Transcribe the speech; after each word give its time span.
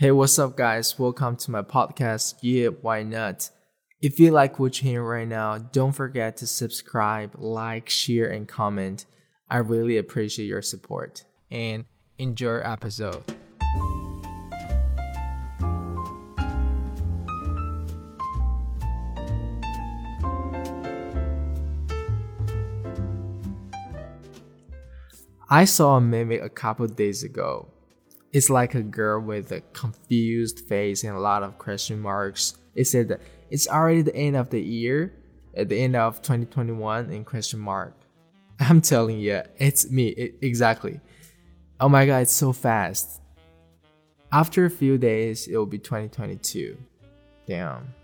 Hey, 0.00 0.12
what's 0.12 0.38
up, 0.38 0.56
guys? 0.56 0.96
Welcome 0.96 1.34
to 1.38 1.50
my 1.50 1.62
podcast. 1.62 2.34
Yeah, 2.40 2.68
why 2.68 3.02
not? 3.02 3.50
If 4.00 4.20
you 4.20 4.30
like 4.30 4.60
what 4.60 4.80
you're 4.80 4.92
hearing 4.92 5.04
right 5.04 5.26
now, 5.26 5.58
don't 5.58 5.90
forget 5.90 6.36
to 6.36 6.46
subscribe, 6.46 7.34
like, 7.36 7.88
share, 7.88 8.30
and 8.30 8.46
comment. 8.46 9.06
I 9.50 9.56
really 9.56 9.96
appreciate 9.96 10.46
your 10.46 10.62
support 10.62 11.24
and 11.50 11.84
enjoy 12.16 12.58
episode. 12.58 13.24
I 25.50 25.64
saw 25.64 25.96
a 25.96 26.00
mimic 26.00 26.40
a 26.40 26.48
couple 26.48 26.86
days 26.86 27.24
ago. 27.24 27.72
It's 28.32 28.50
like 28.50 28.74
a 28.74 28.82
girl 28.82 29.20
with 29.20 29.52
a 29.52 29.62
confused 29.72 30.60
face 30.60 31.02
and 31.04 31.16
a 31.16 31.20
lot 31.20 31.42
of 31.42 31.58
question 31.58 31.98
marks. 32.00 32.58
It 32.74 32.84
said 32.84 33.08
that 33.08 33.20
it's 33.50 33.68
already 33.68 34.02
the 34.02 34.14
end 34.14 34.36
of 34.36 34.50
the 34.50 34.60
year, 34.60 35.14
at 35.56 35.68
the 35.68 35.80
end 35.80 35.96
of 35.96 36.20
2021 36.20 37.10
in 37.10 37.24
question 37.24 37.58
mark. 37.58 37.94
I'm 38.60 38.80
telling 38.80 39.18
you, 39.18 39.42
it's 39.56 39.90
me, 39.90 40.08
it, 40.08 40.34
exactly. 40.42 41.00
Oh 41.80 41.88
my 41.88 42.06
god, 42.06 42.18
it's 42.22 42.32
so 42.32 42.52
fast. 42.52 43.22
After 44.30 44.66
a 44.66 44.70
few 44.70 44.98
days, 44.98 45.46
it 45.46 45.56
will 45.56 45.64
be 45.64 45.78
2022. 45.78 46.76
Damn. 47.46 47.94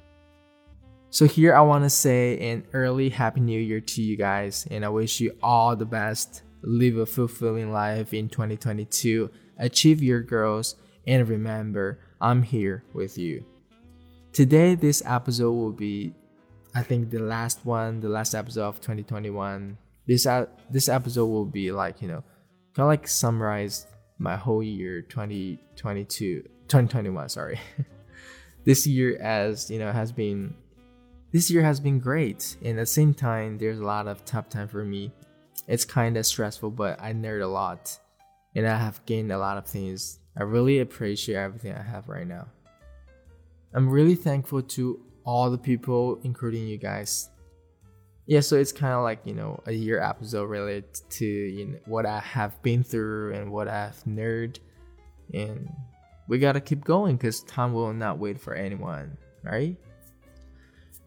So 1.11 1.27
here 1.27 1.55
I 1.55 1.61
want 1.61 1.85
to 1.85 1.91
say 1.91 2.39
an 2.51 2.65
early 2.73 3.09
happy 3.09 3.41
new 3.41 3.61
year 3.61 3.81
to 3.81 4.03
you 4.03 4.17
guys 4.17 4.67
and 4.71 4.85
I 4.85 4.89
wish 4.89 5.21
you 5.21 5.37
all 5.43 5.77
the 5.77 5.85
best 5.85 6.43
live 6.63 6.97
a 6.97 7.07
fulfilling 7.07 7.73
life 7.73 8.13
in 8.15 8.29
2022, 8.29 9.31
achieve 9.59 10.03
your 10.03 10.21
goals, 10.21 10.77
and 11.07 11.29
remember, 11.29 11.99
I'm 12.21 12.43
here 12.43 12.85
with 12.93 13.19
you. 13.19 13.45
Today, 14.33 14.75
this 14.75 15.03
episode 15.07 15.53
will 15.53 15.73
be, 15.73 16.15
I 16.75 16.83
think, 16.83 17.11
the 17.11 17.21
last 17.21 17.65
one, 17.65 18.01
the 18.01 18.09
last 18.09 18.35
episode 18.35 18.65
of 18.65 18.81
2021. 18.81 19.79
This 20.07 20.27
uh, 20.27 20.47
this 20.71 20.89
episode 20.89 21.27
will 21.27 21.47
be 21.47 21.73
like 21.73 22.03
you 22.03 22.09
know, 22.09 22.23
kind 22.75 22.85
of 22.85 22.89
like 22.89 23.09
summarize 23.09 23.87
my 24.19 24.37
whole 24.37 24.63
year 24.63 25.03
2022, 25.03 26.43
2021. 26.43 27.29
Sorry, 27.29 27.61
this 28.65 28.87
year 28.87 29.17
as 29.21 29.71
you 29.71 29.79
know 29.79 29.93
has 29.93 30.13
been, 30.13 30.55
this 31.33 31.51
year 31.51 31.63
has 31.63 31.81
been 31.81 31.99
great. 31.99 32.57
And 32.63 32.79
at 32.79 32.83
the 32.83 32.87
same 32.87 33.15
time, 33.15 33.59
there's 33.59 33.79
a 33.79 33.85
lot 33.85 34.09
of 34.09 34.25
tough 34.25 34.49
time 34.49 34.69
for 34.69 34.85
me 34.85 35.13
it's 35.67 35.85
kind 35.85 36.17
of 36.17 36.27
stressful, 36.27 36.71
but 36.71 37.01
I 37.01 37.13
nerd 37.13 37.43
a 37.43 37.47
lot 37.47 37.99
and 38.55 38.67
I 38.67 38.77
have 38.77 39.05
gained 39.07 39.33
a 39.33 39.39
lot 39.39 39.59
of 39.59 39.67
things. 39.67 40.21
I 40.37 40.43
really 40.43 40.81
appreciate 40.81 41.37
everything 41.37 41.75
I 41.75 41.83
have 41.83 42.09
right 42.09 42.27
now. 42.27 42.47
I'm 43.73 43.89
really 43.89 44.15
thankful 44.15 44.63
to 44.63 45.01
all 45.25 45.51
the 45.51 45.59
people, 45.59 46.21
including 46.23 46.67
you 46.67 46.77
guys. 46.77 47.31
Yeah, 48.27 48.41
so 48.41 48.57
it's 48.57 48.73
kind 48.73 48.95
of 48.95 49.03
like, 49.03 49.21
you 49.25 49.35
know, 49.35 49.61
a 49.67 49.73
year 49.73 50.01
episode 50.01 50.45
related 50.45 50.95
to 51.11 51.27
you 51.27 51.67
know, 51.67 51.79
what 51.87 52.07
I 52.07 52.21
have 52.21 52.61
been 52.63 52.83
through 52.83 53.35
and 53.35 53.53
what 53.53 53.69
I've 53.69 54.03
nerd. 54.05 54.59
And 55.33 55.69
we 56.29 56.39
gotta 56.39 56.61
keep 56.61 56.85
going 56.85 57.17
because 57.17 57.43
time 57.43 57.73
will 57.73 57.93
not 57.93 58.19
wait 58.19 58.41
for 58.41 58.55
anyone, 58.55 59.19
right? 59.43 59.77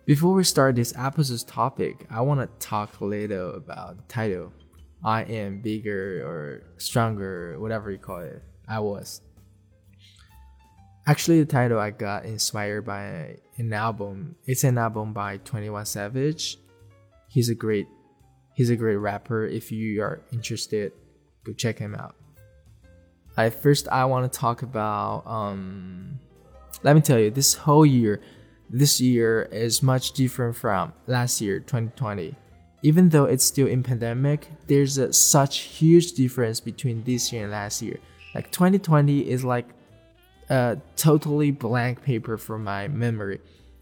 Before 0.05 0.33
we 0.33 0.43
start 0.43 0.75
this 0.75 0.93
episode's 0.95 1.43
topic, 1.43 2.05
I 2.09 2.21
want 2.21 2.39
to 2.39 2.65
talk 2.65 3.01
a 3.01 3.05
little 3.05 3.55
about 3.55 3.97
the 3.97 4.03
title. 4.03 4.53
I 5.03 5.23
am 5.23 5.61
bigger 5.61 6.23
or 6.25 6.63
stronger, 6.77 7.57
whatever 7.59 7.91
you 7.91 7.97
call 7.97 8.19
it. 8.19 8.41
I 8.67 8.79
was. 8.79 9.21
Actually, 11.05 11.39
the 11.39 11.45
title 11.45 11.79
I 11.79 11.91
got 11.91 12.25
inspired 12.25 12.85
by 12.85 13.37
an 13.57 13.71
album. 13.71 14.35
It's 14.45 14.63
an 14.63 14.77
album 14.77 15.13
by 15.13 15.37
21 15.37 15.85
Savage. 15.85 16.57
He's 17.29 17.49
a 17.49 17.55
great 17.55 17.87
he's 18.55 18.69
a 18.69 18.75
great 18.75 18.97
rapper. 18.97 19.45
If 19.45 19.71
you 19.71 20.01
are 20.01 20.21
interested, 20.33 20.91
go 21.45 21.53
check 21.53 21.77
him 21.79 21.95
out. 21.95 22.15
I 23.37 23.51
first 23.51 23.87
I 23.87 24.03
want 24.05 24.31
to 24.31 24.39
talk 24.39 24.63
about 24.63 25.23
um 25.25 26.19
let 26.83 26.95
me 26.95 27.01
tell 27.01 27.19
you 27.19 27.31
this 27.31 27.53
whole 27.53 27.85
year 27.85 28.21
this 28.69 28.99
year 28.99 29.43
is 29.51 29.81
much 29.81 30.11
different 30.11 30.55
from 30.55 30.91
last 31.05 31.39
year 31.39 31.59
2020 31.59 32.35
even 32.81 33.09
though 33.09 33.25
it's 33.25 33.43
still 33.43 33.67
in 33.67 33.83
pandemic 33.83 34.47
there's 34.67 34.97
a 34.97 35.11
such 35.11 35.59
huge 35.59 36.13
difference 36.13 36.59
between 36.59 37.03
this 37.03 37.31
year 37.31 37.43
and 37.43 37.51
last 37.51 37.81
year. 37.81 37.97
Like 38.35 38.51
2020 38.51 39.29
is 39.29 39.43
like 39.43 39.67
a 40.49 40.77
totally 40.95 41.51
blank 41.51 42.03
paper 42.03 42.37
for 42.37 42.57
my 42.57 42.87
memory. 42.87 43.39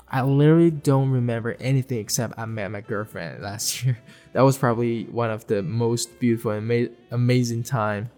I 0.08 0.22
literally 0.22 0.72
don't 0.72 1.10
remember 1.10 1.58
anything 1.60 1.98
except 1.98 2.36
i 2.38 2.46
met 2.46 2.72
my 2.72 2.82
girlfriend 2.82 3.44
last 3.44 3.84
year. 3.84 3.98
That 4.34 4.42
was 4.42 4.58
probably 4.58 5.06
one 5.06 5.30
of 5.30 5.48
the 5.48 5.62
most 5.64 6.20
beautiful 6.20 6.52
and 6.52 6.72
ama- 6.72 6.94
amazing 7.12 7.64
time 7.64 8.12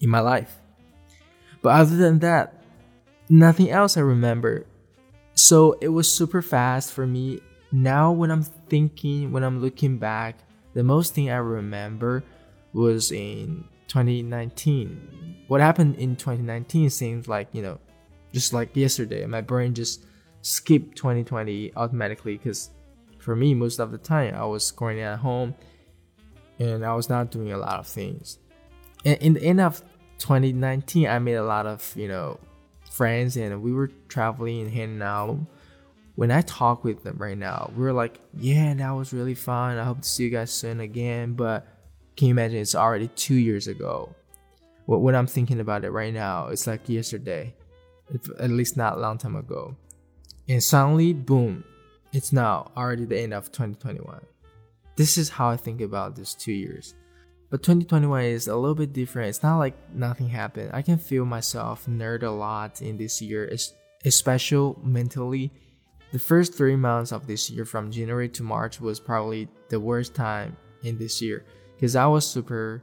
in 0.00 0.08
my 0.08 0.20
life. 0.20 0.56
But 1.62 1.70
other 1.70 1.96
than 1.96 2.20
that 2.20 2.54
nothing 3.28 3.70
else 3.70 3.96
i 3.96 4.00
remember. 4.00 4.66
So 5.34 5.78
it 5.80 5.88
was 5.88 6.12
super 6.12 6.42
fast 6.42 6.92
for 6.92 7.06
me. 7.06 7.40
Now, 7.72 8.12
when 8.12 8.30
I'm 8.30 8.42
thinking, 8.42 9.32
when 9.32 9.44
I'm 9.44 9.60
looking 9.60 9.98
back, 9.98 10.38
the 10.74 10.82
most 10.82 11.14
thing 11.14 11.30
I 11.30 11.36
remember 11.36 12.24
was 12.72 13.12
in 13.12 13.64
2019. 13.88 15.44
What 15.48 15.60
happened 15.60 15.96
in 15.96 16.16
2019 16.16 16.90
seems 16.90 17.28
like, 17.28 17.48
you 17.52 17.62
know, 17.62 17.78
just 18.32 18.52
like 18.52 18.74
yesterday. 18.76 19.24
My 19.26 19.40
brain 19.40 19.74
just 19.74 20.04
skipped 20.42 20.96
2020 20.96 21.72
automatically 21.76 22.36
because 22.36 22.70
for 23.18 23.36
me, 23.36 23.54
most 23.54 23.78
of 23.78 23.90
the 23.90 23.98
time, 23.98 24.34
I 24.34 24.44
was 24.44 24.70
going 24.70 25.00
at 25.00 25.18
home 25.18 25.54
and 26.58 26.84
I 26.84 26.94
was 26.94 27.08
not 27.08 27.30
doing 27.30 27.52
a 27.52 27.58
lot 27.58 27.80
of 27.80 27.86
things. 27.86 28.38
And 29.04 29.18
in 29.18 29.34
the 29.34 29.42
end 29.42 29.60
of 29.60 29.82
2019, 30.18 31.08
I 31.08 31.18
made 31.18 31.34
a 31.34 31.44
lot 31.44 31.66
of, 31.66 31.92
you 31.96 32.08
know, 32.08 32.38
friends 32.90 33.36
and 33.36 33.62
we 33.62 33.72
were 33.72 33.90
traveling 34.08 34.62
and 34.62 34.70
hanging 34.70 35.02
out. 35.02 35.38
When 36.16 36.30
I 36.30 36.42
talk 36.42 36.84
with 36.84 37.02
them 37.02 37.16
right 37.18 37.38
now, 37.38 37.70
we 37.76 37.86
are 37.86 37.92
like, 37.92 38.20
yeah, 38.34 38.74
that 38.74 38.90
was 38.90 39.12
really 39.12 39.34
fun. 39.34 39.78
I 39.78 39.84
hope 39.84 40.02
to 40.02 40.08
see 40.08 40.24
you 40.24 40.30
guys 40.30 40.50
soon 40.50 40.80
again. 40.80 41.34
But 41.34 41.66
can 42.16 42.28
you 42.28 42.32
imagine 42.32 42.58
it's 42.58 42.74
already 42.74 43.08
two 43.08 43.36
years 43.36 43.68
ago? 43.68 44.14
What 44.86 45.14
I'm 45.14 45.26
thinking 45.26 45.60
about 45.60 45.84
it 45.84 45.90
right 45.90 46.12
now, 46.12 46.48
it's 46.48 46.66
like 46.66 46.88
yesterday, 46.88 47.54
at 48.40 48.50
least 48.50 48.76
not 48.76 48.96
a 48.96 49.00
long 49.00 49.18
time 49.18 49.36
ago. 49.36 49.76
And 50.48 50.62
suddenly, 50.62 51.12
boom, 51.12 51.62
it's 52.12 52.32
now 52.32 52.72
already 52.76 53.04
the 53.04 53.20
end 53.20 53.32
of 53.32 53.52
2021. 53.52 54.20
This 54.96 55.16
is 55.16 55.28
how 55.28 55.48
I 55.48 55.56
think 55.56 55.80
about 55.80 56.16
these 56.16 56.34
two 56.34 56.52
years. 56.52 56.94
But 57.50 57.62
2021 57.62 58.24
is 58.24 58.48
a 58.48 58.56
little 58.56 58.74
bit 58.74 58.92
different. 58.92 59.28
It's 59.28 59.42
not 59.42 59.58
like 59.58 59.74
nothing 59.94 60.28
happened. 60.28 60.70
I 60.72 60.82
can 60.82 60.98
feel 60.98 61.24
myself 61.24 61.86
nerd 61.86 62.24
a 62.24 62.30
lot 62.30 62.82
in 62.82 62.98
this 62.98 63.22
year, 63.22 63.50
especially 64.04 64.74
mentally. 64.82 65.52
The 66.12 66.18
first 66.18 66.54
three 66.54 66.76
months 66.76 67.12
of 67.12 67.26
this 67.26 67.50
year, 67.50 67.64
from 67.64 67.90
January 67.90 68.28
to 68.30 68.42
March, 68.42 68.80
was 68.80 68.98
probably 68.98 69.48
the 69.68 69.78
worst 69.78 70.14
time 70.14 70.56
in 70.82 70.98
this 70.98 71.22
year 71.22 71.44
because 71.76 71.94
I 71.94 72.06
was 72.06 72.26
super 72.26 72.82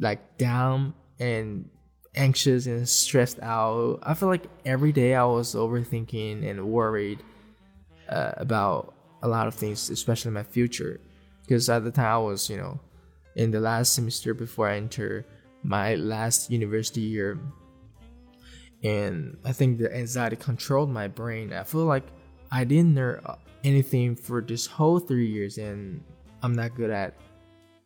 like 0.00 0.38
down 0.38 0.94
and 1.18 1.68
anxious 2.14 2.66
and 2.66 2.88
stressed 2.88 3.40
out. 3.40 4.00
I 4.02 4.14
feel 4.14 4.28
like 4.28 4.46
every 4.64 4.92
day 4.92 5.14
I 5.14 5.24
was 5.24 5.54
overthinking 5.54 6.48
and 6.48 6.68
worried 6.68 7.22
uh, 8.08 8.32
about 8.36 8.94
a 9.22 9.28
lot 9.28 9.46
of 9.46 9.54
things, 9.54 9.90
especially 9.90 10.30
my 10.30 10.42
future. 10.42 11.00
Because 11.42 11.68
at 11.68 11.84
the 11.84 11.90
time 11.90 12.06
I 12.06 12.18
was, 12.18 12.50
you 12.50 12.56
know, 12.56 12.80
in 13.36 13.50
the 13.50 13.60
last 13.60 13.94
semester 13.94 14.34
before 14.34 14.68
I 14.68 14.76
enter 14.76 15.26
my 15.62 15.94
last 15.94 16.50
university 16.50 17.02
year. 17.02 17.38
And 18.82 19.36
I 19.44 19.52
think 19.52 19.78
the 19.78 19.94
anxiety 19.94 20.36
controlled 20.36 20.90
my 20.90 21.08
brain. 21.08 21.52
I 21.52 21.64
feel 21.64 21.84
like 21.84 22.04
I 22.50 22.64
didn't 22.64 22.94
learn 22.94 23.20
uh, 23.24 23.36
anything 23.64 24.14
for 24.14 24.40
this 24.40 24.66
whole 24.66 24.98
three 24.98 25.26
years, 25.26 25.58
and 25.58 26.02
I'm 26.42 26.52
not 26.54 26.74
good 26.74 26.90
at 26.90 27.14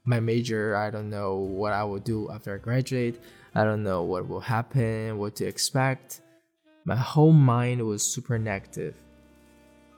my 0.05 0.21
major. 0.21 0.77
I 0.77 0.91
don't 0.91 1.09
know 1.09 1.37
what 1.37 1.73
I 1.73 1.85
will 1.85 1.99
do 2.01 2.31
after 2.31 2.55
I 2.55 2.59
graduate. 2.59 3.21
I 3.55 3.65
don't 3.65 3.83
know 3.83 4.03
what 4.03 4.29
will 4.29 4.41
happen, 4.41 5.19
what 5.19 5.37
to 5.37 5.47
expect. 5.47 6.21
My 6.85 6.97
whole 6.97 7.33
mind 7.33 7.85
was 7.87 8.03
super 8.03 8.39
negative 8.39 8.95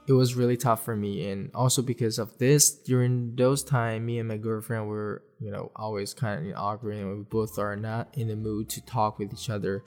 it 0.06 0.12
was 0.12 0.35
really 0.35 0.56
tough 0.56 0.85
for 0.85 0.97
me 0.97 1.31
and 1.31 1.50
also 1.55 1.81
because 1.81 2.19
of 2.19 2.37
this 2.38 2.71
during 2.71 3.35
those 3.37 3.62
time 3.62 4.05
me 4.06 4.19
and 4.19 4.29
my 4.29 4.37
girlfriend 4.37 4.88
were 4.88 5.23
you 5.41 5.50
know 5.50 5.71
always 5.77 6.12
kind 6.12 6.49
of 6.49 6.56
arguing 6.56 7.19
we 7.19 7.25
both 7.25 7.59
are 7.59 7.77
not 7.77 8.09
in 8.15 8.29
the 8.29 8.37
mood 8.37 8.69
to 8.69 8.85
talk 8.85 9.19
with 9.19 9.33
each 9.33 9.49
other 9.49 9.85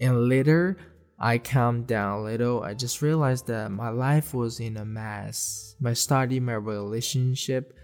and 0.00 0.28
later 0.28 0.76
i 1.18 1.36
calmed 1.38 1.86
down 1.86 2.20
a 2.20 2.22
little 2.22 2.62
i 2.62 2.74
just 2.74 3.02
realized 3.02 3.46
that 3.46 3.70
my 3.70 3.88
life 3.88 4.34
was 4.34 4.60
in 4.60 4.76
a 4.76 4.84
mess 4.84 5.76
my 5.80 5.92
study 5.92 6.40
my 6.40 6.54
relationship 6.54 7.76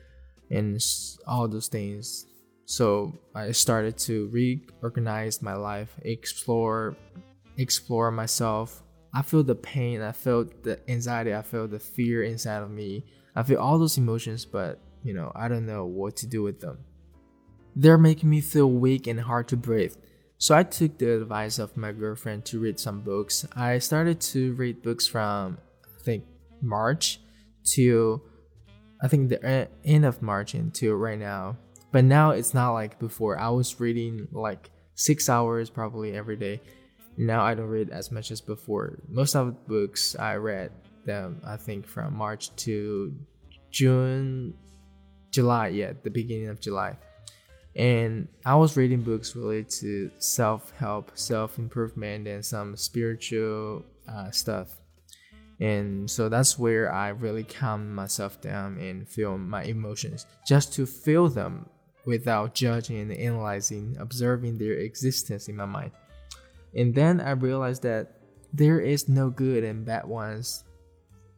and 0.50 0.80
all 1.26 1.48
those 1.48 1.68
things 1.68 2.26
so 2.64 3.12
i 3.34 3.50
started 3.50 3.96
to 3.96 4.28
reorganize 4.28 5.42
my 5.42 5.54
life 5.54 5.94
explore 6.02 6.96
explore 7.58 8.10
myself. 8.10 8.82
I 9.12 9.22
feel 9.22 9.42
the 9.42 9.54
pain, 9.54 10.02
I 10.02 10.12
feel 10.12 10.44
the 10.62 10.78
anxiety, 10.88 11.34
I 11.34 11.42
feel 11.42 11.66
the 11.66 11.78
fear 11.78 12.22
inside 12.22 12.62
of 12.62 12.70
me. 12.70 13.04
I 13.34 13.42
feel 13.42 13.58
all 13.58 13.78
those 13.78 13.98
emotions, 13.98 14.44
but 14.44 14.78
you 15.02 15.14
know, 15.14 15.32
I 15.34 15.48
don't 15.48 15.66
know 15.66 15.86
what 15.86 16.16
to 16.18 16.26
do 16.26 16.42
with 16.42 16.60
them. 16.60 16.78
They're 17.74 17.98
making 17.98 18.30
me 18.30 18.40
feel 18.40 18.70
weak 18.70 19.06
and 19.06 19.20
hard 19.20 19.48
to 19.48 19.56
breathe. 19.56 19.94
So 20.38 20.54
I 20.54 20.64
took 20.64 20.98
the 20.98 21.22
advice 21.22 21.58
of 21.58 21.76
my 21.76 21.92
girlfriend 21.92 22.44
to 22.46 22.60
read 22.60 22.78
some 22.78 23.00
books. 23.00 23.46
I 23.56 23.78
started 23.78 24.20
to 24.32 24.52
read 24.54 24.82
books 24.82 25.06
from 25.06 25.58
I 25.84 26.02
think 26.02 26.24
March 26.60 27.20
to 27.72 28.20
I 29.02 29.08
think 29.08 29.28
the 29.28 29.68
end 29.84 30.04
of 30.04 30.22
March 30.22 30.54
until 30.54 30.94
right 30.94 31.18
now. 31.18 31.56
But 31.90 32.04
now 32.04 32.30
it's 32.30 32.52
not 32.52 32.72
like 32.72 32.98
before. 32.98 33.38
I 33.38 33.48
was 33.48 33.80
reading 33.80 34.28
like 34.32 34.70
six 34.94 35.28
hours 35.28 35.70
probably 35.70 36.14
every 36.14 36.36
day. 36.36 36.60
Now 37.16 37.42
I 37.42 37.54
don't 37.54 37.68
read 37.68 37.88
as 37.88 38.12
much 38.12 38.30
as 38.30 38.42
before. 38.42 38.98
Most 39.08 39.34
of 39.34 39.46
the 39.46 39.52
books 39.52 40.16
I 40.16 40.36
read 40.36 40.70
them 41.06 41.40
I 41.46 41.56
think 41.56 41.86
from 41.86 42.14
March 42.14 42.54
to 42.56 43.14
June, 43.70 44.52
July. 45.30 45.68
Yeah, 45.68 45.92
the 46.02 46.10
beginning 46.10 46.48
of 46.48 46.60
July. 46.60 46.98
And 47.76 48.28
I 48.46 48.56
was 48.56 48.76
reading 48.76 49.02
books 49.02 49.36
related 49.36 49.68
to 49.80 50.10
self 50.18 50.72
help, 50.78 51.12
self 51.14 51.58
improvement, 51.58 52.26
and 52.26 52.44
some 52.44 52.74
spiritual 52.76 53.84
uh, 54.08 54.30
stuff. 54.30 54.80
And 55.60 56.10
so 56.10 56.28
that's 56.28 56.58
where 56.58 56.92
I 56.92 57.08
really 57.08 57.44
calm 57.44 57.94
myself 57.94 58.40
down 58.40 58.78
and 58.78 59.06
feel 59.06 59.36
my 59.36 59.64
emotions, 59.64 60.26
just 60.46 60.72
to 60.74 60.86
feel 60.86 61.28
them 61.28 61.68
without 62.06 62.54
judging 62.54 63.00
and 63.00 63.12
analyzing, 63.12 63.96
observing 63.98 64.56
their 64.58 64.74
existence 64.74 65.48
in 65.48 65.56
my 65.56 65.66
mind. 65.66 65.90
And 66.74 66.94
then 66.94 67.20
I 67.20 67.32
realized 67.32 67.82
that 67.82 68.20
there 68.52 68.80
is 68.80 69.08
no 69.08 69.28
good 69.28 69.64
and 69.64 69.84
bad 69.84 70.06
ones. 70.06 70.64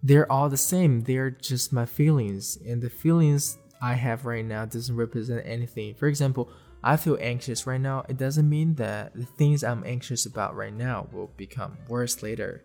They're 0.02 0.31
all 0.31 0.49
the 0.49 0.56
same. 0.56 1.02
They're 1.02 1.31
just 1.31 1.73
my 1.73 1.87
feelings. 1.87 2.58
And 2.67 2.81
the 2.82 2.90
feelings 2.90 3.58
I 3.80 3.94
have 3.94 4.26
right 4.26 4.44
now 4.44 4.64
doesn't 4.64 4.94
represent 4.94 5.42
anything. 5.46 5.94
For 5.94 6.06
example, 6.06 6.50
I 6.82 6.96
feel 6.96 7.19
anxious 7.20 7.66
right 7.66 7.80
now. 7.80 8.04
It 8.08 8.16
doesn't 8.16 8.48
mean 8.48 8.75
that 8.76 9.14
the 9.14 9.25
things 9.25 9.64
I'm 9.64 9.84
anxious 9.84 10.26
about 10.26 10.56
right 10.56 10.72
now 10.72 11.08
will 11.12 11.30
become 11.36 11.76
worse 11.88 12.22
later. 12.22 12.64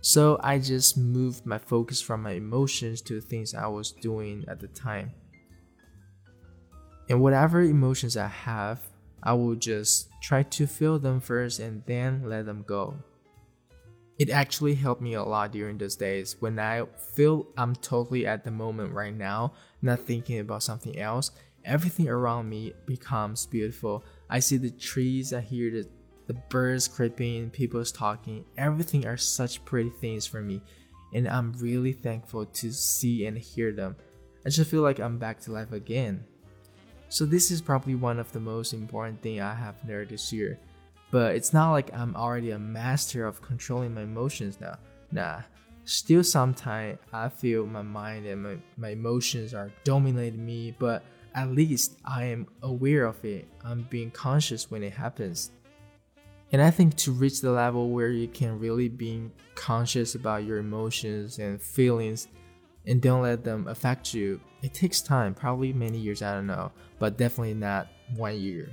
So 0.00 0.38
I 0.42 0.58
just 0.58 0.98
moved 0.98 1.46
my 1.46 1.58
focus 1.58 2.00
from 2.00 2.22
my 2.22 2.32
emotions 2.32 3.00
to 3.02 3.14
the 3.14 3.26
things 3.26 3.54
I 3.54 3.68
was 3.68 3.92
doing 3.92 4.44
at 4.48 4.58
the 4.60 4.68
time. 4.68 5.12
And 7.08 7.20
whatever 7.20 7.60
emotions 7.60 8.16
I 8.16 8.26
have, 8.26 8.80
I 9.22 9.34
will 9.34 9.54
just 9.54 10.08
try 10.20 10.42
to 10.42 10.66
feel 10.66 10.98
them 10.98 11.20
first 11.20 11.60
and 11.60 11.84
then 11.86 12.22
let 12.28 12.46
them 12.46 12.64
go. 12.66 12.96
It 14.18 14.30
actually 14.30 14.74
helped 14.74 15.02
me 15.02 15.14
a 15.14 15.22
lot 15.22 15.52
during 15.52 15.78
those 15.78 15.96
days 15.96 16.36
when 16.40 16.58
I 16.58 16.84
feel 17.14 17.48
I'm 17.56 17.74
totally 17.74 18.26
at 18.26 18.44
the 18.44 18.50
moment 18.50 18.92
right 18.92 19.14
now, 19.14 19.54
not 19.80 20.00
thinking 20.00 20.38
about 20.38 20.62
something 20.62 20.98
else. 20.98 21.30
Everything 21.64 22.08
around 22.08 22.48
me 22.48 22.74
becomes 22.86 23.46
beautiful. 23.46 24.04
I 24.28 24.40
see 24.40 24.58
the 24.58 24.70
trees, 24.70 25.32
I 25.32 25.40
hear 25.40 25.70
the, 25.70 25.88
the 26.26 26.34
birds 26.34 26.88
creeping, 26.88 27.50
people's 27.50 27.90
talking. 27.92 28.44
Everything 28.58 29.06
are 29.06 29.16
such 29.16 29.64
pretty 29.64 29.90
things 29.90 30.26
for 30.26 30.42
me, 30.42 30.60
and 31.14 31.26
I'm 31.26 31.52
really 31.54 31.92
thankful 31.92 32.46
to 32.46 32.72
see 32.72 33.26
and 33.26 33.38
hear 33.38 33.72
them. 33.72 33.96
I 34.44 34.50
just 34.50 34.70
feel 34.70 34.82
like 34.82 34.98
I'm 34.98 35.18
back 35.18 35.40
to 35.40 35.52
life 35.52 35.72
again. 35.72 36.24
So 37.08 37.24
this 37.24 37.50
is 37.50 37.60
probably 37.60 37.94
one 37.94 38.18
of 38.18 38.32
the 38.32 38.40
most 38.40 38.72
important 38.72 39.22
thing 39.22 39.40
I 39.40 39.54
have 39.54 39.76
learned 39.86 40.10
this 40.10 40.32
year. 40.32 40.58
But 41.12 41.36
it's 41.36 41.52
not 41.52 41.72
like 41.72 41.94
I'm 41.94 42.16
already 42.16 42.50
a 42.50 42.58
master 42.58 43.26
of 43.26 43.42
controlling 43.42 43.94
my 43.94 44.02
emotions 44.02 44.58
now. 44.60 44.78
Nah. 45.12 45.42
Still 45.84 46.24
sometimes 46.24 46.98
I 47.12 47.28
feel 47.28 47.66
my 47.66 47.82
mind 47.82 48.26
and 48.26 48.42
my, 48.42 48.56
my 48.76 48.88
emotions 48.90 49.52
are 49.52 49.70
dominating 49.84 50.44
me, 50.44 50.74
but 50.78 51.04
at 51.34 51.50
least 51.50 51.98
I 52.04 52.24
am 52.24 52.46
aware 52.62 53.04
of 53.04 53.22
it. 53.24 53.46
I'm 53.62 53.86
being 53.90 54.10
conscious 54.10 54.70
when 54.70 54.82
it 54.82 54.94
happens. 54.94 55.50
And 56.50 56.62
I 56.62 56.70
think 56.70 56.96
to 56.96 57.12
reach 57.12 57.40
the 57.40 57.50
level 57.50 57.90
where 57.90 58.10
you 58.10 58.28
can 58.28 58.58
really 58.58 58.88
be 58.88 59.30
conscious 59.54 60.14
about 60.14 60.44
your 60.44 60.58
emotions 60.58 61.38
and 61.38 61.60
feelings 61.60 62.28
and 62.86 63.02
don't 63.02 63.22
let 63.22 63.44
them 63.44 63.68
affect 63.68 64.14
you. 64.14 64.40
It 64.62 64.72
takes 64.72 65.02
time, 65.02 65.34
probably 65.34 65.74
many 65.74 65.98
years, 65.98 66.22
I 66.22 66.32
don't 66.34 66.46
know, 66.46 66.72
but 66.98 67.18
definitely 67.18 67.54
not 67.54 67.88
one 68.16 68.38
year. 68.38 68.70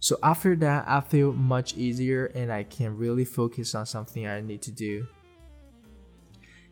So 0.00 0.18
after 0.22 0.56
that, 0.56 0.84
I 0.88 1.00
feel 1.00 1.32
much 1.32 1.76
easier 1.76 2.26
and 2.34 2.50
I 2.52 2.64
can 2.64 2.96
really 2.96 3.24
focus 3.24 3.74
on 3.74 3.86
something 3.86 4.26
I 4.26 4.40
need 4.40 4.62
to 4.62 4.72
do. 4.72 5.06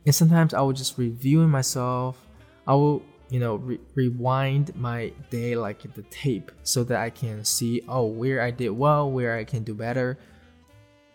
And 0.07 0.15
sometimes 0.15 0.55
I 0.55 0.61
will 0.63 0.73
just 0.73 0.97
reviewing 0.97 1.51
myself. 1.51 2.27
I 2.67 2.75
will, 2.75 3.03
you 3.29 3.39
know, 3.39 3.57
re- 3.57 3.81
rewind 3.95 4.75
my 4.75 5.13
day 5.31 5.55
like 5.57 5.83
the 5.95 6.03
tape 6.05 6.51
so 6.63 6.83
that 6.85 6.99
I 6.99 7.11
can 7.11 7.45
see, 7.45 7.83
oh, 7.89 8.07
where 8.07 8.41
I 8.41 8.51
did 8.51 8.71
well, 8.71 9.11
where 9.11 9.37
I 9.37 9.45
can 9.45 9.63
do 9.63 9.75
better, 9.75 10.19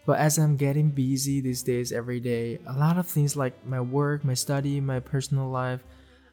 but 0.06 0.20
as 0.20 0.38
I'm 0.38 0.58
getting 0.58 0.90
busy 0.90 1.40
these 1.40 1.64
days 1.64 1.92
every 1.92 2.20
day, 2.20 2.60
a 2.68 2.74
lot 2.74 2.98
of 2.98 3.08
things 3.08 3.38
like 3.38 3.66
my 3.66 3.80
work, 3.80 4.26
my 4.26 4.34
study, 4.34 4.82
my 4.82 5.00
personal 5.00 5.50
life, 5.50 5.82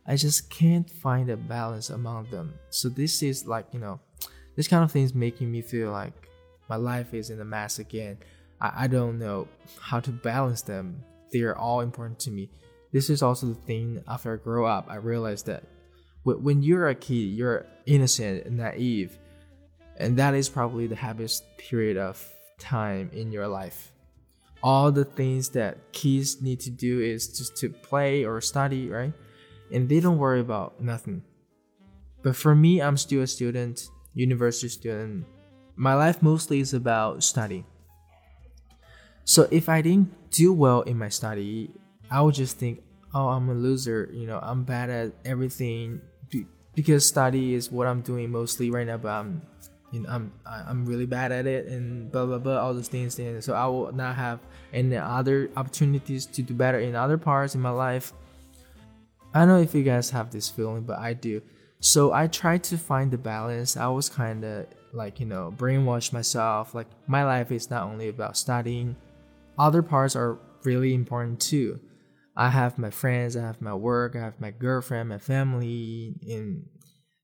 I 0.06 0.16
just 0.16 0.50
can't 0.50 0.90
find 0.90 1.30
a 1.30 1.36
balance 1.36 1.90
among 1.90 2.30
them. 2.30 2.54
So 2.70 2.88
this 2.88 3.22
is 3.22 3.46
like, 3.46 3.66
you 3.72 3.78
know, 3.78 4.00
this 4.60 4.68
kind 4.68 4.84
of 4.84 4.92
things 4.92 5.14
making 5.14 5.50
me 5.50 5.62
feel 5.62 5.90
like 5.90 6.28
my 6.68 6.76
life 6.76 7.14
is 7.14 7.30
in 7.30 7.40
a 7.40 7.44
mess 7.46 7.78
again. 7.78 8.18
I, 8.60 8.84
I 8.84 8.86
don't 8.88 9.18
know 9.18 9.48
how 9.80 10.00
to 10.00 10.10
balance 10.10 10.60
them. 10.60 11.02
They 11.32 11.40
are 11.40 11.56
all 11.56 11.80
important 11.80 12.18
to 12.18 12.30
me. 12.30 12.50
This 12.92 13.08
is 13.08 13.22
also 13.22 13.46
the 13.46 13.54
thing 13.54 14.04
after 14.06 14.34
I 14.34 14.36
grow 14.36 14.66
up, 14.66 14.84
I 14.90 14.96
realized 14.96 15.46
that 15.46 15.64
when 16.24 16.62
you're 16.62 16.90
a 16.90 16.94
kid, 16.94 17.14
you're 17.38 17.64
innocent 17.86 18.44
and 18.44 18.58
naive. 18.58 19.18
And 19.96 20.18
that 20.18 20.34
is 20.34 20.50
probably 20.50 20.86
the 20.86 20.94
happiest 20.94 21.42
period 21.56 21.96
of 21.96 22.22
time 22.58 23.08
in 23.14 23.32
your 23.32 23.48
life. 23.48 23.92
All 24.62 24.92
the 24.92 25.06
things 25.06 25.48
that 25.50 25.90
kids 25.92 26.42
need 26.42 26.60
to 26.60 26.70
do 26.70 27.00
is 27.00 27.38
just 27.38 27.56
to 27.56 27.70
play 27.70 28.26
or 28.26 28.42
study, 28.42 28.90
right? 28.90 29.14
And 29.72 29.88
they 29.88 30.00
don't 30.00 30.18
worry 30.18 30.40
about 30.40 30.82
nothing. 30.82 31.22
But 32.22 32.36
for 32.36 32.54
me, 32.54 32.82
I'm 32.82 32.98
still 32.98 33.22
a 33.22 33.26
student, 33.26 33.88
university 34.14 34.68
student. 34.68 35.26
My 35.76 35.94
life 35.94 36.22
mostly 36.22 36.60
is 36.60 36.74
about 36.74 37.22
study. 37.22 37.64
So 39.24 39.48
if 39.50 39.68
I 39.68 39.80
didn't 39.82 40.30
do 40.30 40.52
well 40.52 40.82
in 40.82 40.98
my 40.98 41.08
study, 41.08 41.70
I 42.10 42.20
would 42.20 42.34
just 42.34 42.58
think, 42.58 42.82
oh, 43.14 43.28
I'm 43.28 43.48
a 43.48 43.54
loser. 43.54 44.10
You 44.12 44.26
know, 44.26 44.40
I'm 44.42 44.64
bad 44.64 44.90
at 44.90 45.12
everything 45.24 46.00
because 46.74 47.06
study 47.06 47.54
is 47.54 47.70
what 47.70 47.86
I'm 47.86 48.00
doing 48.00 48.30
mostly 48.30 48.70
right 48.70 48.86
now. 48.86 48.96
But 48.96 49.10
I'm 49.10 49.42
you 49.92 50.00
know, 50.00 50.08
I'm 50.08 50.32
I'm 50.46 50.86
really 50.86 51.06
bad 51.06 51.32
at 51.32 51.46
it 51.46 51.66
and 51.66 52.10
blah 52.12 52.26
blah 52.26 52.38
blah 52.38 52.58
all 52.58 52.74
those 52.74 52.88
things 52.88 53.18
and 53.18 53.42
so 53.42 53.54
I 53.54 53.66
will 53.66 53.92
not 53.92 54.14
have 54.16 54.38
any 54.72 54.96
other 54.96 55.50
opportunities 55.56 56.26
to 56.26 56.42
do 56.42 56.54
better 56.54 56.78
in 56.78 56.94
other 56.94 57.18
parts 57.18 57.54
in 57.54 57.60
my 57.60 57.70
life. 57.70 58.12
I 59.34 59.40
don't 59.40 59.48
know 59.48 59.60
if 59.60 59.74
you 59.74 59.82
guys 59.82 60.10
have 60.10 60.30
this 60.30 60.48
feeling, 60.48 60.82
but 60.82 60.98
I 60.98 61.14
do. 61.14 61.42
So 61.80 62.12
I 62.12 62.26
tried 62.26 62.62
to 62.64 62.78
find 62.78 63.10
the 63.10 63.18
balance. 63.18 63.76
I 63.76 63.88
was 63.88 64.08
kind 64.08 64.44
of 64.44 64.66
like 64.92 65.18
you 65.18 65.26
know 65.26 65.52
brainwashed 65.56 66.12
myself. 66.12 66.74
Like 66.74 66.88
my 67.06 67.24
life 67.24 67.50
is 67.50 67.70
not 67.70 67.84
only 67.84 68.08
about 68.08 68.36
studying, 68.36 68.96
other 69.58 69.82
parts 69.82 70.14
are 70.14 70.38
really 70.64 70.94
important 70.94 71.40
too. 71.40 71.80
I 72.36 72.50
have 72.50 72.78
my 72.78 72.90
friends, 72.90 73.36
I 73.36 73.42
have 73.42 73.60
my 73.60 73.74
work, 73.74 74.14
I 74.14 74.20
have 74.20 74.40
my 74.40 74.50
girlfriend, 74.50 75.08
my 75.08 75.18
family, 75.18 76.14
and 76.28 76.66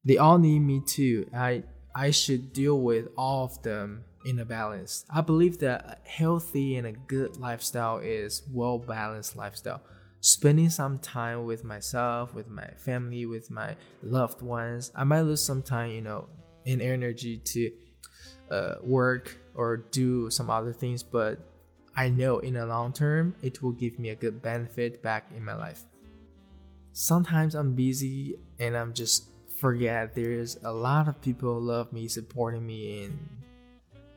they 0.04 0.18
all 0.18 0.38
need 0.38 0.60
me 0.60 0.82
too. 0.86 1.28
I 1.34 1.62
I 1.94 2.10
should 2.10 2.52
deal 2.52 2.80
with 2.80 3.08
all 3.16 3.44
of 3.44 3.62
them 3.62 4.04
in 4.24 4.38
a 4.38 4.44
balance. 4.44 5.04
I 5.08 5.20
believe 5.20 5.58
that 5.58 5.84
a 5.84 6.08
healthy 6.08 6.76
and 6.76 6.86
a 6.86 6.92
good 6.92 7.36
lifestyle 7.36 7.98
is 7.98 8.42
well 8.52 8.78
balanced 8.78 9.36
lifestyle. 9.36 9.82
Spending 10.20 10.70
some 10.70 10.98
time 10.98 11.44
with 11.44 11.62
myself, 11.62 12.34
with 12.34 12.48
my 12.48 12.66
family, 12.76 13.26
with 13.26 13.50
my 13.50 13.76
loved 14.02 14.42
ones. 14.42 14.90
I 14.94 15.04
might 15.04 15.20
lose 15.22 15.42
some 15.42 15.62
time, 15.62 15.90
you 15.90 16.00
know, 16.00 16.28
in 16.64 16.80
energy 16.80 17.38
to 17.38 17.70
uh, 18.50 18.74
work 18.82 19.38
or 19.54 19.76
do 19.76 20.30
some 20.30 20.50
other 20.50 20.72
things, 20.72 21.02
but 21.02 21.38
I 21.96 22.08
know 22.08 22.40
in 22.40 22.54
the 22.54 22.66
long 22.66 22.92
term 22.92 23.34
it 23.42 23.62
will 23.62 23.72
give 23.72 23.98
me 23.98 24.10
a 24.10 24.14
good 24.14 24.42
benefit 24.42 25.02
back 25.02 25.30
in 25.34 25.44
my 25.44 25.54
life. 25.54 25.84
Sometimes 26.92 27.54
I'm 27.54 27.74
busy 27.74 28.38
and 28.58 28.76
I'm 28.76 28.92
just 28.92 29.28
forget 29.58 30.14
there's 30.14 30.58
a 30.64 30.72
lot 30.72 31.08
of 31.08 31.20
people 31.20 31.60
love 31.60 31.92
me, 31.92 32.08
supporting 32.08 32.66
me, 32.66 33.04
and 33.04 33.18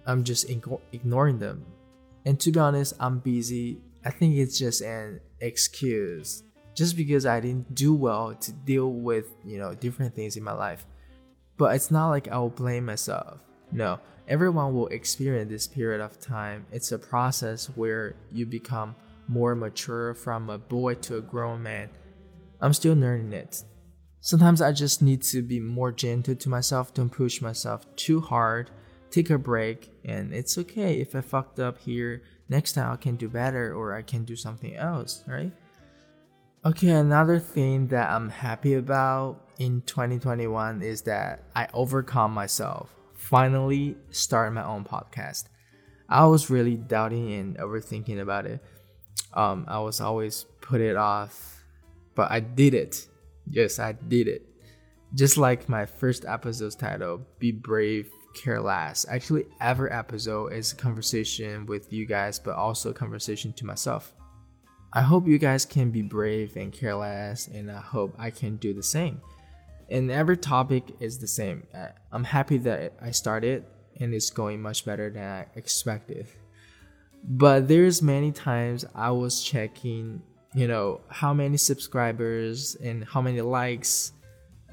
I'm 0.05 0.23
just 0.23 0.49
ignoring 0.49 1.39
them. 1.39 1.65
And 2.25 2.39
to 2.41 2.51
be 2.51 2.59
honest, 2.59 2.93
I'm 2.99 3.19
busy. 3.19 3.81
I 4.03 4.11
think 4.11 4.35
it's 4.35 4.59
just 4.59 4.81
an 4.81 5.21
excuse. 5.41 6.43
Just 6.75 6.95
because 6.95 7.25
I 7.25 7.39
didn't 7.39 7.75
do 7.75 7.93
well 7.93 8.35
to 8.35 8.51
deal 8.51 8.91
with, 8.91 9.25
you 9.43 9.57
know, 9.57 9.73
different 9.73 10.15
things 10.15 10.37
in 10.37 10.43
my 10.43 10.53
life. 10.53 10.85
But 11.57 11.75
it's 11.75 11.91
not 11.91 12.09
like 12.09 12.27
I 12.29 12.37
will 12.37 12.49
blame 12.49 12.85
myself. 12.85 13.41
No. 13.71 13.99
everyone 14.27 14.73
will 14.73 14.87
experience 14.87 15.49
this 15.49 15.67
period 15.67 16.01
of 16.01 16.19
time. 16.19 16.65
It's 16.71 16.91
a 16.91 16.99
process 16.99 17.65
where 17.75 18.15
you 18.31 18.45
become 18.45 18.95
more 19.27 19.55
mature 19.55 20.13
from 20.13 20.49
a 20.49 20.57
boy 20.57 20.95
to 20.95 21.17
a 21.17 21.21
grown 21.21 21.63
man. 21.63 21.89
I'm 22.61 22.73
still 22.73 22.95
learning 22.95 23.33
it. 23.33 23.63
Sometimes 24.21 24.61
I 24.61 24.71
just 24.71 25.01
need 25.01 25.21
to 25.23 25.41
be 25.41 25.59
more 25.59 25.91
gentle 25.91 26.35
to 26.35 26.49
myself, 26.49 26.93
don't 26.93 27.09
push 27.09 27.41
myself 27.41 27.85
too 27.95 28.19
hard, 28.19 28.69
take 29.11 29.29
a 29.29 29.37
break, 29.37 29.91
and 30.03 30.33
it's 30.33 30.57
okay 30.57 30.99
if 30.99 31.15
I 31.15 31.21
fucked 31.21 31.59
up 31.59 31.79
here. 31.79 32.21
Next 32.49 32.73
time 32.73 32.91
I 32.91 32.95
can 32.95 33.15
do 33.15 33.29
better 33.29 33.73
or 33.73 33.93
I 33.93 34.01
can 34.01 34.25
do 34.25 34.35
something 34.35 34.75
else, 34.75 35.23
right? 35.27 35.51
Okay, 36.65 36.89
another 36.89 37.39
thing 37.39 37.87
that 37.87 38.09
I'm 38.09 38.29
happy 38.29 38.73
about 38.73 39.39
in 39.59 39.81
2021 39.83 40.81
is 40.81 41.03
that 41.03 41.43
I 41.55 41.67
overcome 41.73 42.33
myself. 42.33 42.93
Finally, 43.13 43.95
start 44.09 44.51
my 44.51 44.65
own 44.65 44.83
podcast. 44.83 45.45
I 46.09 46.25
was 46.25 46.49
really 46.49 46.75
doubting 46.75 47.31
and 47.33 47.57
overthinking 47.59 48.19
about 48.19 48.45
it. 48.45 48.63
Um, 49.33 49.65
I 49.67 49.79
was 49.79 50.01
always 50.01 50.47
put 50.59 50.81
it 50.81 50.97
off, 50.97 51.63
but 52.15 52.31
I 52.31 52.39
did 52.39 52.73
it. 52.73 53.07
Yes, 53.49 53.77
I 53.77 53.91
did 53.93 54.27
it. 54.27 54.41
Just 55.13 55.37
like 55.37 55.69
my 55.69 55.85
first 55.85 56.25
episode's 56.25 56.75
title, 56.75 57.21
Be 57.37 57.51
Brave, 57.51 58.11
Care 58.33 58.61
Less. 58.61 59.05
Actually, 59.09 59.45
every 59.59 59.91
episode 59.91 60.53
is 60.53 60.73
a 60.73 60.75
conversation 60.75 61.65
with 61.65 61.91
you 61.91 62.05
guys, 62.05 62.39
but 62.39 62.55
also 62.55 62.91
a 62.91 62.93
conversation 62.93 63.53
to 63.53 63.65
myself. 63.65 64.13
I 64.91 65.01
hope 65.01 65.27
you 65.27 65.37
guys 65.37 65.65
can 65.65 65.91
be 65.91 66.01
brave 66.01 66.55
and 66.55 66.73
care 66.73 66.95
less, 66.95 67.47
and 67.47 67.69
I 67.69 67.79
hope 67.79 68.15
I 68.17 68.31
can 68.31 68.55
do 68.57 68.73
the 68.73 68.81
same. 68.81 69.21
And 69.89 70.09
every 70.09 70.37
topic 70.37 70.83
is 70.99 71.19
the 71.19 71.27
same. 71.27 71.67
I'm 72.11 72.23
happy 72.23 72.57
that 72.59 72.93
I 73.01 73.11
started 73.11 73.65
and 73.99 74.13
it's 74.13 74.29
going 74.29 74.61
much 74.61 74.85
better 74.85 75.09
than 75.09 75.23
I 75.23 75.45
expected. 75.55 76.27
But 77.23 77.67
there's 77.67 78.01
many 78.01 78.31
times 78.31 78.85
I 78.95 79.11
was 79.11 79.43
checking, 79.43 80.21
you 80.53 80.67
know, 80.67 81.01
how 81.09 81.33
many 81.33 81.57
subscribers 81.57 82.75
and 82.75 83.03
how 83.03 83.21
many 83.21 83.41
likes, 83.41 84.13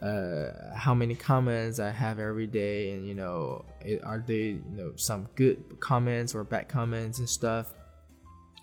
uh, 0.02 0.74
how 0.74 0.94
many 0.94 1.14
comments 1.14 1.78
I 1.78 1.90
have 1.90 2.18
every 2.18 2.46
day, 2.46 2.92
and 2.92 3.06
you 3.06 3.14
know, 3.14 3.64
are 4.04 4.22
they, 4.26 4.58
you 4.58 4.64
know, 4.70 4.92
some 4.96 5.28
good 5.34 5.80
comments 5.80 6.34
or 6.34 6.44
bad 6.44 6.68
comments 6.68 7.18
and 7.18 7.28
stuff 7.28 7.72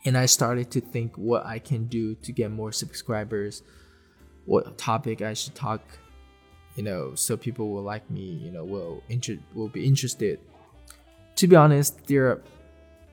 and 0.05 0.17
I 0.17 0.25
started 0.25 0.69
to 0.71 0.81
think 0.81 1.17
what 1.17 1.45
I 1.45 1.59
can 1.59 1.85
do 1.85 2.15
to 2.15 2.31
get 2.31 2.51
more 2.51 2.71
subscribers, 2.71 3.63
what 4.45 4.77
topic 4.77 5.21
I 5.21 5.33
should 5.33 5.55
talk, 5.55 5.81
you 6.75 6.83
know, 6.83 7.15
so 7.15 7.37
people 7.37 7.69
will 7.71 7.83
like 7.83 8.09
me, 8.09 8.21
you 8.21 8.51
know, 8.51 8.65
will 8.65 9.01
inter- 9.09 9.39
will 9.53 9.69
be 9.69 9.85
interested. 9.85 10.39
To 11.37 11.47
be 11.47 11.55
honest, 11.55 12.05
there 12.07 12.27
are 12.27 12.41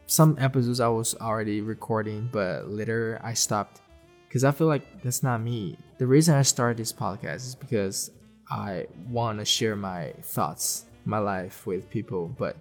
some 0.07 0.37
episodes 0.41 0.81
I 0.81 0.89
was 0.89 1.15
already 1.15 1.61
recording, 1.61 2.29
but 2.33 2.69
later 2.69 3.21
I 3.23 3.35
stopped 3.35 3.81
because 4.29 4.43
I 4.43 4.51
feel 4.51 4.67
like 4.67 5.03
that's 5.03 5.23
not 5.23 5.41
me. 5.41 5.79
The 6.01 6.07
reason 6.07 6.35
I 6.35 6.41
started 6.41 6.79
this 6.79 6.95
podcast 6.95 7.47
is 7.47 7.55
because 7.55 8.11
I 8.51 8.87
want 9.11 9.39
to 9.39 9.45
share 9.45 9.77
my 9.77 10.15
thoughts, 10.23 10.87
my 11.05 11.19
life 11.19 11.67
with 11.67 11.91
people, 11.91 12.35
but 12.39 12.57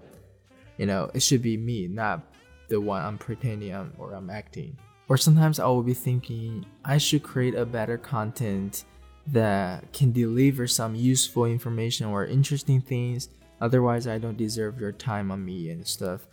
you 0.77 0.86
know, 0.86 1.10
it 1.13 1.22
should 1.22 1.41
be 1.41 1.55
me, 1.55 1.88
not 1.88 2.22
the 2.67 2.81
one 2.81 3.01
I'm 3.01 3.17
pretending 3.17 3.74
I'm, 3.74 3.93
or 3.98 4.12
I'm 4.12 4.29
acting. 4.29 4.77
Or 5.08 5.15
sometimes 5.15 5.58
I 5.58 5.67
will 5.67 5.84
be 5.84 5.93
thinking 5.93 6.65
I 6.84 6.98
should 6.98 7.24
create 7.24 7.55
a 7.55 7.65
better 7.65 7.98
content 7.98 8.84
that 9.27 9.93
can 9.93 10.12
deliver 10.12 10.67
some 10.67 10.93
useful 10.93 11.46
information 11.46 12.08
or 12.08 12.25
interesting 12.25 12.81
things. 12.81 13.29
Otherwise, 13.62 14.05
I 14.05 14.17
don't 14.17 14.36
deserve 14.36 14.81
your 14.81 14.91
time 14.91 15.31
on 15.31 15.46
me 15.46 15.69
and 15.69 15.88
stuff. 15.88 16.27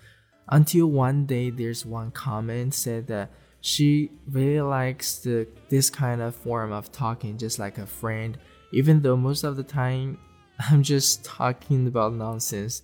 Until 0.48 0.88
one 0.88 1.24
day, 1.24 1.50
there's 1.50 1.86
one 1.86 2.10
comment 2.10 2.74
said 2.74 3.06
that 3.06 3.30
she 3.60 4.10
really 4.28 4.60
likes 4.60 5.18
the 5.18 5.46
this 5.68 5.90
kind 5.90 6.20
of 6.20 6.34
form 6.34 6.72
of 6.72 6.92
talking, 6.92 7.38
just 7.38 7.58
like 7.58 7.78
a 7.78 7.86
friend. 7.86 8.38
Even 8.72 9.02
though 9.02 9.16
most 9.16 9.44
of 9.44 9.56
the 9.56 9.62
time 9.62 10.18
I'm 10.70 10.82
just 10.82 11.24
talking 11.24 11.86
about 11.86 12.14
nonsense 12.14 12.82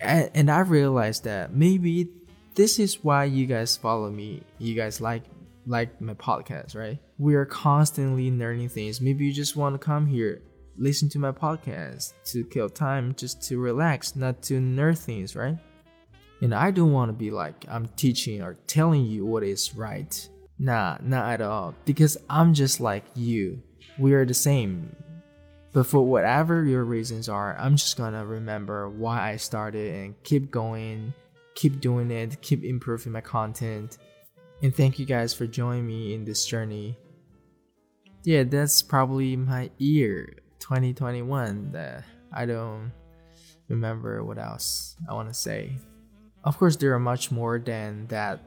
and, 0.00 0.30
and 0.34 0.50
I 0.50 0.60
realized 0.60 1.24
that 1.24 1.54
maybe 1.54 2.10
this 2.54 2.78
is 2.78 3.02
why 3.04 3.24
you 3.24 3.46
guys 3.46 3.76
follow 3.76 4.10
me. 4.10 4.42
You 4.58 4.74
guys 4.74 5.00
like 5.00 5.22
like 5.66 6.00
my 6.00 6.14
podcast, 6.14 6.74
right? 6.74 6.98
We 7.18 7.34
are 7.34 7.44
constantly 7.44 8.30
learning 8.30 8.70
things. 8.70 9.00
Maybe 9.00 9.26
you 9.26 9.32
just 9.32 9.54
want 9.54 9.74
to 9.74 9.78
come 9.78 10.06
here, 10.06 10.40
listen 10.76 11.08
to 11.10 11.18
my 11.18 11.32
podcast 11.32 12.14
to 12.26 12.44
kill 12.44 12.70
time, 12.70 13.14
just 13.16 13.42
to 13.48 13.58
relax, 13.58 14.16
not 14.16 14.40
to 14.44 14.54
nerd 14.60 14.98
things, 14.98 15.36
right? 15.36 15.58
And 16.40 16.54
I 16.54 16.70
don't 16.70 16.92
want 16.92 17.08
to 17.08 17.12
be 17.12 17.30
like 17.30 17.64
I'm 17.68 17.88
teaching 17.96 18.42
or 18.42 18.54
telling 18.66 19.04
you 19.04 19.26
what 19.26 19.42
is 19.42 19.74
right. 19.74 20.28
Nah, 20.58 20.98
not 21.02 21.32
at 21.32 21.40
all. 21.40 21.74
Because 21.84 22.16
I'm 22.28 22.54
just 22.54 22.80
like 22.80 23.04
you. 23.14 23.62
We 23.98 24.14
are 24.14 24.24
the 24.24 24.34
same. 24.34 24.94
But 25.72 25.86
for 25.86 26.04
whatever 26.04 26.64
your 26.64 26.84
reasons 26.84 27.28
are, 27.28 27.56
I'm 27.58 27.76
just 27.76 27.96
gonna 27.96 28.24
remember 28.24 28.88
why 28.88 29.32
I 29.32 29.36
started 29.36 29.94
and 29.94 30.22
keep 30.22 30.50
going, 30.50 31.12
keep 31.54 31.80
doing 31.80 32.10
it, 32.10 32.40
keep 32.40 32.64
improving 32.64 33.12
my 33.12 33.20
content. 33.20 33.98
And 34.62 34.74
thank 34.74 34.98
you 34.98 35.06
guys 35.06 35.34
for 35.34 35.46
joining 35.46 35.86
me 35.86 36.14
in 36.14 36.24
this 36.24 36.46
journey. 36.46 36.96
Yeah, 38.24 38.44
that's 38.44 38.82
probably 38.82 39.36
my 39.36 39.70
year 39.78 40.38
2021 40.58 41.72
that 41.72 42.04
I 42.32 42.46
don't 42.46 42.92
remember 43.68 44.24
what 44.24 44.38
else 44.38 44.96
I 45.08 45.14
want 45.14 45.28
to 45.28 45.34
say. 45.34 45.78
Of 46.48 46.56
course, 46.56 46.76
there 46.76 46.94
are 46.94 46.98
much 46.98 47.30
more 47.30 47.58
than 47.58 48.06
that. 48.06 48.40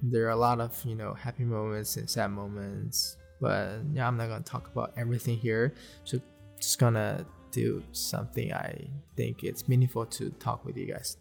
There 0.00 0.26
are 0.26 0.30
a 0.30 0.36
lot 0.36 0.60
of, 0.60 0.80
you 0.84 0.94
know, 0.94 1.14
happy 1.14 1.42
moments 1.42 1.96
and 1.96 2.08
sad 2.08 2.28
moments. 2.28 3.16
But 3.40 3.80
yeah, 3.92 4.06
I'm 4.06 4.16
not 4.16 4.28
to 4.28 4.44
talk 4.44 4.68
about 4.68 4.92
everything 4.96 5.36
here. 5.36 5.74
So 6.04 6.20
just 6.60 6.78
gonna 6.78 7.26
do 7.50 7.82
something 7.90 8.52
I 8.52 8.86
think 9.16 9.42
it's 9.42 9.66
meaningful 9.66 10.06
to 10.06 10.30
talk 10.38 10.64
with 10.64 10.76
you 10.76 10.86
guys. 10.86 11.16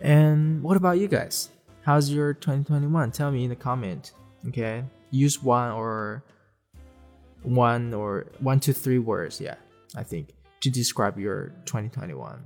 And 0.00 0.62
what 0.62 0.76
about 0.76 0.98
you 0.98 1.08
guys? 1.08 1.48
How's 1.80 2.10
your 2.10 2.34
2021? 2.34 3.10
Tell 3.12 3.30
me 3.30 3.44
in 3.44 3.48
the 3.48 3.56
comment. 3.56 4.12
Okay, 4.48 4.84
use 5.10 5.42
one 5.42 5.70
or 5.72 6.24
one 7.42 7.94
or 7.94 8.26
one 8.40 8.60
to 8.60 8.74
three 8.74 8.98
words. 8.98 9.40
Yeah, 9.40 9.54
I 9.96 10.02
think 10.02 10.34
to 10.60 10.68
describe 10.68 11.18
your 11.18 11.54
2021. 11.64 12.44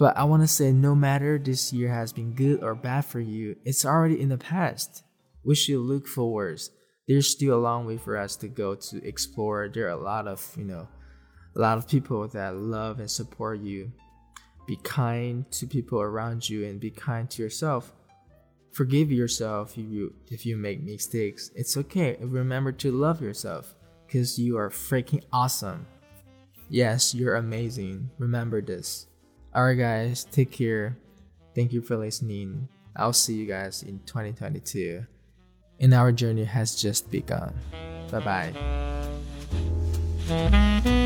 But 0.00 0.16
I 0.16 0.24
want 0.24 0.42
to 0.42 0.48
say, 0.48 0.72
no 0.72 0.96
matter 0.96 1.38
this 1.38 1.72
year 1.72 1.90
has 1.90 2.12
been 2.12 2.32
good 2.32 2.64
or 2.64 2.74
bad 2.74 3.04
for 3.04 3.20
you, 3.20 3.54
it's 3.64 3.84
already 3.84 4.20
in 4.20 4.30
the 4.30 4.38
past. 4.38 5.04
We 5.44 5.54
should 5.54 5.78
look 5.78 6.08
forwards 6.08 6.70
there's 7.10 7.28
still 7.28 7.56
a 7.56 7.58
long 7.58 7.86
way 7.86 7.96
for 7.96 8.16
us 8.16 8.36
to 8.36 8.46
go 8.46 8.76
to 8.76 9.04
explore. 9.04 9.68
There 9.68 9.86
are 9.86 9.98
a 9.98 10.00
lot 10.00 10.28
of, 10.28 10.48
you 10.56 10.62
know, 10.62 10.86
a 11.56 11.58
lot 11.58 11.76
of 11.76 11.88
people 11.88 12.28
that 12.28 12.54
love 12.54 13.00
and 13.00 13.10
support 13.10 13.58
you. 13.58 13.90
Be 14.68 14.76
kind 14.84 15.50
to 15.50 15.66
people 15.66 16.00
around 16.00 16.48
you 16.48 16.64
and 16.66 16.78
be 16.78 16.92
kind 16.92 17.28
to 17.30 17.42
yourself. 17.42 17.92
Forgive 18.70 19.10
yourself 19.10 19.76
if 19.76 19.78
you 19.78 20.14
if 20.28 20.46
you 20.46 20.56
make 20.56 20.84
mistakes. 20.84 21.50
It's 21.56 21.76
okay. 21.76 22.16
Remember 22.20 22.70
to 22.70 22.92
love 22.92 23.20
yourself 23.20 23.74
because 24.06 24.38
you 24.38 24.56
are 24.56 24.70
freaking 24.70 25.24
awesome. 25.32 25.88
Yes, 26.68 27.12
you're 27.12 27.34
amazing. 27.34 28.08
Remember 28.18 28.62
this. 28.62 29.08
Alright 29.54 29.78
guys, 29.78 30.24
take 30.24 30.50
care. 30.50 30.96
Thank 31.54 31.72
you 31.72 31.82
for 31.82 31.96
listening. 31.96 32.68
I'll 32.96 33.12
see 33.12 33.34
you 33.34 33.46
guys 33.46 33.82
in 33.82 34.00
2022 34.06 35.06
and 35.80 35.94
our 35.94 36.12
journey 36.12 36.44
has 36.44 36.80
just 36.80 37.10
begun. 37.10 37.54
Bye 38.10 38.52
bye. 40.28 41.00